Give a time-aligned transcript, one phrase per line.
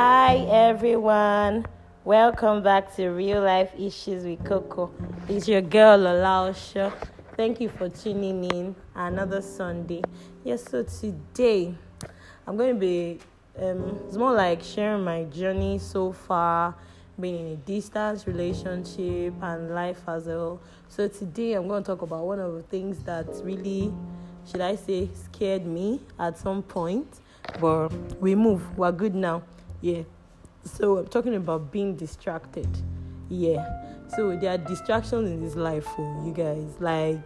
[0.00, 1.66] Hi everyone,
[2.04, 4.92] welcome back to Real Life Issues with Coco.
[5.28, 6.92] It's your girl Olaosho.
[7.36, 10.02] Thank you for tuning in another Sunday.
[10.44, 11.74] Yes, so today
[12.46, 13.18] I'm going to be,
[13.60, 16.76] um, it's more like sharing my journey so far,
[17.18, 20.60] being in a distance relationship and life as well.
[20.88, 23.92] So today I'm going to talk about one of the things that really,
[24.48, 27.18] should I say, scared me at some point,
[27.60, 27.88] but
[28.20, 28.78] we move.
[28.78, 29.42] We're good now.
[29.80, 30.02] Yeah.
[30.64, 32.68] So I'm talking about being distracted.
[33.28, 33.64] Yeah.
[34.16, 36.74] So there are distractions in this life for you guys.
[36.80, 37.20] Like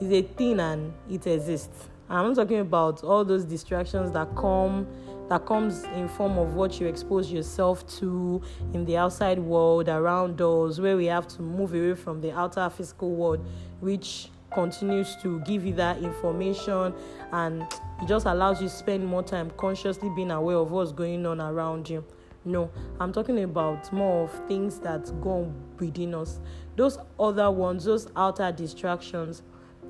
[0.00, 1.88] it's a thing and it exists.
[2.08, 4.86] I'm talking about all those distractions that come
[5.28, 8.40] that comes in form of what you expose yourself to
[8.72, 12.70] in the outside world around us where we have to move away from the outer
[12.70, 13.44] physical world
[13.80, 16.94] which continues to give you that information
[17.32, 17.62] and
[18.00, 21.40] it just allows you to spend more time consciously being aware of what's going on
[21.40, 22.02] around you.
[22.46, 26.40] No i'm talking about more of things that go within us.
[26.74, 29.42] Those other ones those outer distractions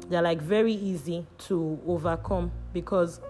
[0.08, 3.20] they're like very easy to overcome because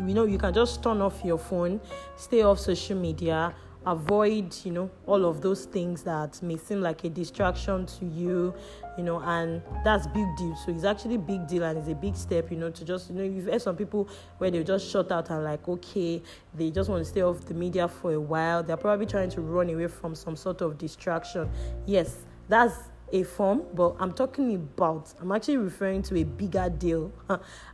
[0.00, 1.80] you know you can just turn off your phone
[2.16, 3.54] stay off social media
[3.86, 8.54] avoid you know all of those things that may seem like a distraction to you
[8.96, 10.56] you know and that's big deal.
[10.64, 13.16] So it's actually big deal and it's a big step you know to just you
[13.16, 16.22] know you've heard some people where they just shut out and like okay
[16.54, 18.62] they just want to stay off the media for a while.
[18.62, 21.50] They're probably trying to run away from some sort of distraction.
[21.86, 22.74] Yes that's
[23.14, 27.12] a form, but I'm talking about, I'm actually referring to a bigger deal,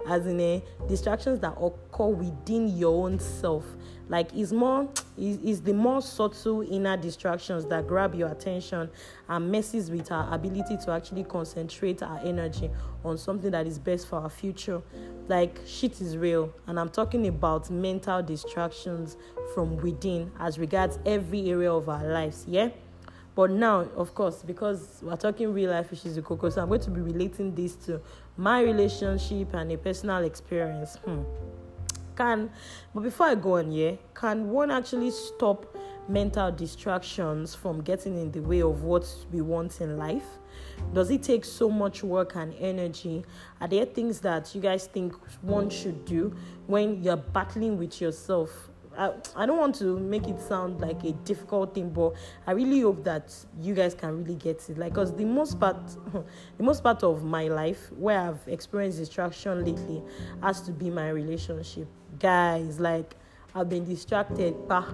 [0.06, 3.64] as in a distractions that occur within your own self.
[4.10, 8.90] Like it's more, is the more subtle inner distractions that grab your attention
[9.30, 12.70] and messes with our ability to actually concentrate our energy
[13.02, 14.82] on something that is best for our future.
[15.26, 19.16] Like shit is real, and I'm talking about mental distractions
[19.54, 22.44] from within as regards every area of our lives.
[22.46, 22.68] Yeah.
[23.34, 26.80] But now, of course, because we're talking real life issues with Coco, so I'm going
[26.80, 28.00] to be relating this to
[28.36, 30.96] my relationship and a personal experience.
[30.96, 31.22] Hmm.
[32.16, 32.50] Can,
[32.94, 35.74] but before I go on, yeah, can one actually stop
[36.08, 40.26] mental distractions from getting in the way of what we want in life?
[40.92, 43.24] Does it take so much work and energy?
[43.60, 46.34] Are there things that you guys think one should do
[46.66, 48.69] when you're battling with yourself
[49.00, 52.12] I, I don't want to make it sound like a difficult thing, but
[52.46, 54.76] I really hope that you guys can really get it.
[54.76, 55.78] Like, cause the most part,
[56.58, 60.02] the most part of my life where I've experienced distraction lately
[60.42, 62.78] has to be my relationship, guys.
[62.78, 63.14] Like,
[63.54, 64.92] I've been distracted, bah.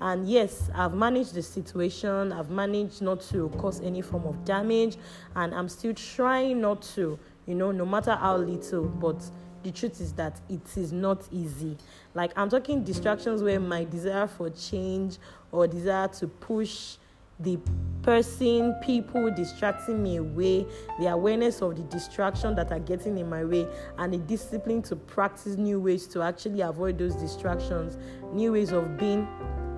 [0.00, 2.32] and yes, I've managed the situation.
[2.32, 4.96] I've managed not to cause any form of damage,
[5.36, 7.18] and I'm still trying not to.
[7.46, 9.22] You know, no matter how little, but
[9.62, 11.76] the truth is that it is not easy.
[12.14, 15.18] Like I'm talking distractions where my desire for change
[15.50, 16.96] or desire to push
[17.40, 17.58] the
[18.02, 20.66] person, people distracting me away,
[21.00, 23.66] the awareness of the distraction that are getting in my way,
[23.98, 27.98] and the discipline to practice new ways to actually avoid those distractions,
[28.32, 29.26] new ways of being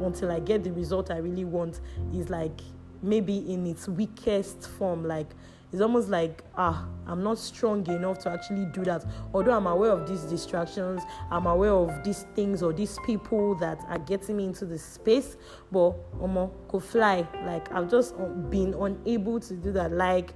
[0.03, 1.81] until I get the result I really want
[2.13, 2.61] is like
[3.03, 5.07] maybe in its weakest form.
[5.07, 5.29] Like
[5.75, 9.05] it's almost like ah i'm not strong enough to actually do that.
[9.33, 11.03] Although i'm aware of these distractions
[11.33, 15.37] i'm aware of these things or these people that are getting me into the space
[15.73, 17.27] but omo go fly.
[17.45, 18.15] Like i've just
[18.51, 19.91] been unable to do that.
[19.91, 20.33] Like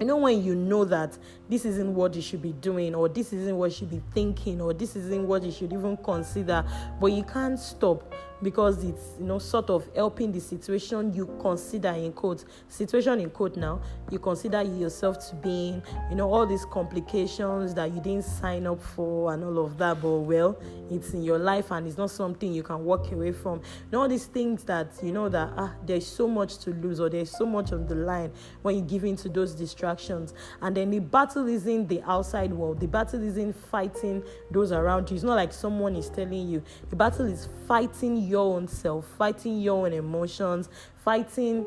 [0.00, 1.16] you know when you know that
[1.48, 4.60] this isn't what you should be doing or this isn't what you should be thinking
[4.60, 6.62] or this isn't what you should even consider
[7.00, 11.90] but you can't stop because it's you know sort of helping the situation you consider
[11.90, 13.80] in quote situation in quote now
[14.10, 18.66] you consider yourself to be in you know all these complications that you didn't sign
[18.66, 20.58] up for and all of that but well
[20.90, 23.58] it's in your life and it's not something you can walk away from.
[23.58, 27.00] You know all these things that you know that ah there's so much to lose
[27.00, 28.32] or there's so much on the line
[28.62, 30.34] when you give in to those distractions.
[30.60, 32.80] And then the battle isn't the outside world.
[32.80, 35.16] The battle isn't fighting those around you.
[35.16, 36.62] It's not like someone is telling you.
[36.90, 40.68] The battle is fighting your own self, fighting your own emotions,
[41.04, 41.64] fighting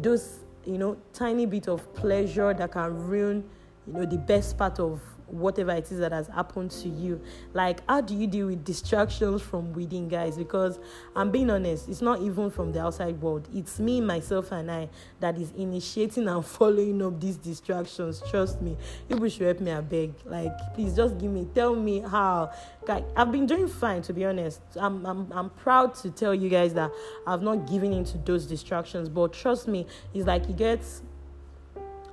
[0.00, 3.44] those, you know, tiny bit of pleasure that can ruin,
[3.86, 7.20] you know, the best part of whatever it is that has happened to you.
[7.52, 10.36] Like, how do you deal with distractions from within, guys?
[10.36, 10.78] Because
[11.14, 14.88] I'm being honest, it's not even from the outside world, it's me, myself, and I
[15.20, 18.22] that is initiating and following up these distractions.
[18.30, 18.76] Trust me,
[19.08, 19.72] people should help me.
[19.72, 22.52] I beg, like, please just give me, tell me how.
[22.88, 24.60] Like, I've been doing fine, to be honest.
[24.76, 26.90] I'm, I'm, I'm proud to tell you guys that
[27.26, 31.02] I've not given into those distractions, but trust me, it's like it gets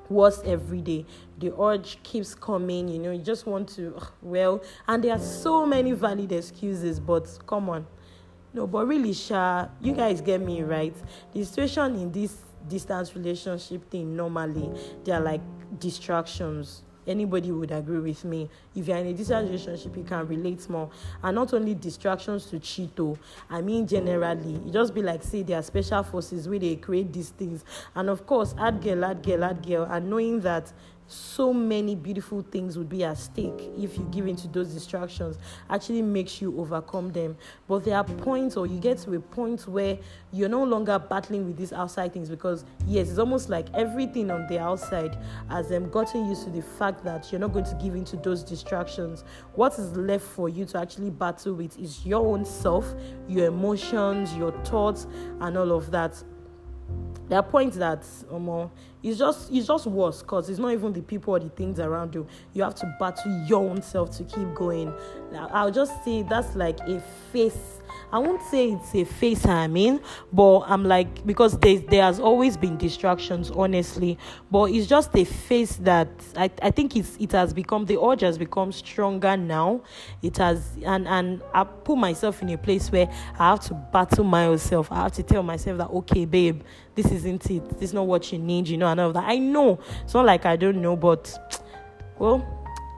[0.09, 1.05] worse every day.
[1.39, 5.65] The urge keeps coming, you know, you just want to, well, and there are so
[5.65, 7.85] many valid excuses, but come on.
[8.53, 10.95] no but really sha you guys get me right
[11.33, 12.37] the situation in this
[12.67, 14.69] distance relationship thing normally
[15.03, 15.41] they are like
[15.79, 18.49] distractions anybody would agree with me.
[18.75, 20.89] If you're in a distance relationship you can relate more.
[21.23, 23.17] And not only distractions to cheat oh
[23.49, 27.13] i mean generally you just be like say there are special forces where they create
[27.13, 27.63] these things.
[27.95, 30.71] And of course add girl add girl add girl and knowing that
[31.07, 35.37] so many beautiful things would be at stake if you give in to those distractions.
[35.69, 37.37] Actually makes you overcome them.
[37.67, 39.97] But there are points or you get to a point where
[40.31, 44.45] you're no longer battling with these outside things because yes it's almost like everything on
[44.47, 45.17] the outside
[45.49, 48.17] has them gotten used to the fact that you're not going to give in to
[48.17, 49.23] those distractions.
[49.55, 52.93] What is left for you to actually battle with is your own self
[53.27, 55.07] your emotions your thoughts
[55.41, 56.21] and all of that
[57.29, 58.71] there are points that um,
[59.03, 62.15] it's just it's just worse because it's not even the people or the things around
[62.15, 62.25] you.
[62.53, 64.93] You have to battle your own self to keep going.
[65.31, 67.01] Now i'll just say that's like a
[67.31, 67.76] face
[68.11, 69.99] I won't say it's a face I mean,
[70.31, 74.17] but I'm like because there there has always been distractions, honestly.
[74.51, 78.21] But it's just a face that I, I think it's it has become the urge
[78.21, 79.81] has become stronger now.
[80.21, 84.23] It has and and I put myself in a place where I have to battle
[84.23, 84.91] myself.
[84.91, 86.61] I have to tell myself that okay, babe,
[86.95, 87.69] this isn't it.
[87.69, 89.25] This is not what you need, you know, and all that.
[89.25, 89.79] I know.
[90.03, 91.63] It's not like I don't know, but
[92.19, 92.56] well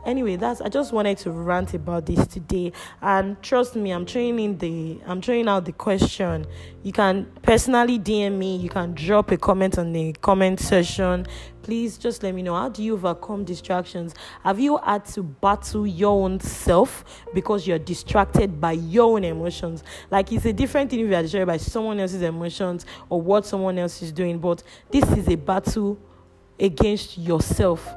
[0.10, 2.72] anyway that's i just wanted to rant about this today.
[3.02, 6.46] And trust me i'm training the i'm throwing out the question.
[6.84, 8.58] You can personally dm me.
[8.58, 11.26] You can drop a comment on the comment section.
[11.62, 14.16] Please just let me know how do you overcome distractions?
[14.44, 17.04] Have you had to battle your own self
[17.34, 19.84] because you're distracted by your own emotions?
[20.10, 23.78] Like it's a different thing if you're distracted by someone else's emotions or what someone
[23.78, 26.00] else is doing but this is a battle
[26.60, 27.88] against yourself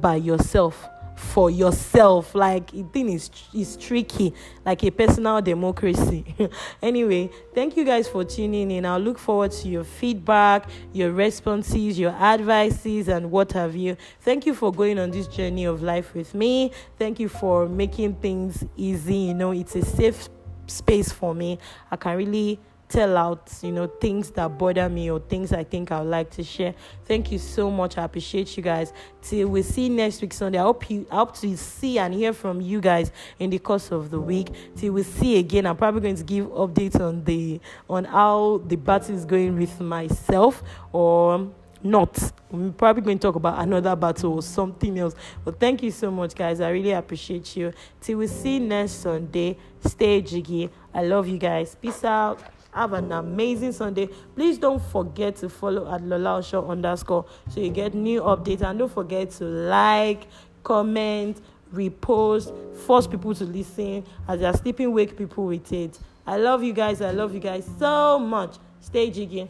[0.00, 0.88] by yourself
[1.20, 2.34] for yourself.
[2.34, 4.34] Like the thing is is tricky.
[4.64, 6.24] Like a personal democracy.
[6.82, 8.86] Anyway thank you guys for tuning in.
[8.86, 13.96] I'll look forward to your feedback your responses your advices and what have you.
[14.20, 16.72] Thank you for going on this journey of life with me.
[16.98, 19.16] Thank you for making things easy.
[19.16, 20.28] You know it's a safe
[20.66, 21.58] space for me.
[21.90, 22.58] I can really
[22.90, 26.30] tell out, you know, things that bother me or things I think I would like
[26.30, 26.74] to share.
[27.06, 27.96] Thank you so much.
[27.96, 28.92] I appreciate you guys.
[29.22, 30.58] Till we see next week Sunday.
[30.58, 33.92] I hope you I hope to see and hear from you guys in the course
[33.92, 34.48] of the week.
[34.76, 35.66] Till we see again.
[35.66, 39.80] I'm probably going to give updates on the on how the battle is going with
[39.80, 41.48] myself or
[41.82, 42.32] not.
[42.50, 45.14] We're probably going to talk about another battle or something else.
[45.44, 46.60] But thank you so much, guys.
[46.60, 47.72] I really appreciate you.
[48.00, 49.56] Till we see next Sunday.
[49.86, 50.68] Stay jiggy.
[50.92, 51.76] I love you guys.
[51.80, 52.59] Peace out.
[52.72, 54.08] Have an amazing Sunday.
[54.34, 58.62] Please don't forget to follow at Lola Show underscore so you get new updates.
[58.62, 60.26] And don't forget to like,
[60.62, 61.40] comment,
[61.74, 65.98] repost, force people to listen as they're sleeping, wake people with it.
[66.26, 67.00] I love you guys.
[67.00, 68.56] I love you guys so much.
[68.80, 69.48] Stay jiggy.